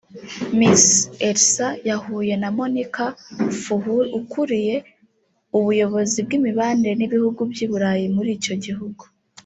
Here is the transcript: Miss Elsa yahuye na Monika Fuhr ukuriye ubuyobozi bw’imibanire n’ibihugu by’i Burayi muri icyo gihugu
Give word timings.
Miss 0.57 0.83
Elsa 1.29 1.67
yahuye 1.89 2.33
na 2.41 2.49
Monika 2.57 3.05
Fuhr 3.61 3.87
ukuriye 4.19 4.75
ubuyobozi 5.57 6.19
bw’imibanire 6.25 6.93
n’ibihugu 6.97 7.41
by’i 7.51 7.67
Burayi 7.71 8.07
muri 8.15 8.29
icyo 8.39 8.55
gihugu 8.65 9.03